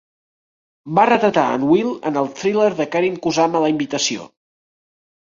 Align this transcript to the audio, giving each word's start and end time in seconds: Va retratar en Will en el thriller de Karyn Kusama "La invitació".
Va 0.99 1.01
retratar 1.09 1.41
en 1.57 1.65
Will 1.73 1.91
en 2.11 2.17
el 2.21 2.29
thriller 2.39 2.69
de 2.79 2.87
Karyn 2.95 3.19
Kusama 3.25 3.61
"La 3.65 3.69
invitació". 3.75 4.25